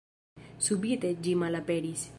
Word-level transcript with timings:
Subite 0.67 1.13
ĝi 1.27 1.37
malaperis. 1.45 2.07